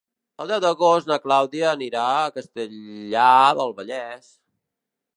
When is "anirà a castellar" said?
1.73-3.31